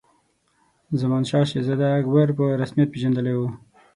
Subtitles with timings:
[1.01, 3.47] زمانشاه شهزاده اکبر په رسمیت پېژندلی وو.